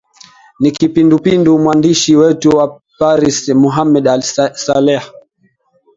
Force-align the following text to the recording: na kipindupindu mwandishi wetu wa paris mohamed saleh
na 0.61 0.69
kipindupindu 0.77 1.59
mwandishi 1.63 2.11
wetu 2.19 2.49
wa 2.57 2.67
paris 2.99 3.37
mohamed 3.61 4.05
saleh 4.63 5.03